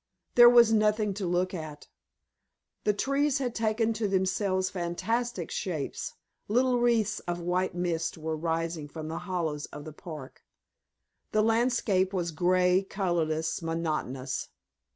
[0.33, 1.87] There was nothing to look at.
[2.85, 6.15] The trees had taken to themselves fantastic shapes,
[6.47, 10.43] little wreaths of white mist were rising from the hollows of the park.
[11.33, 14.47] The landscape was grey, colorless, monotonous.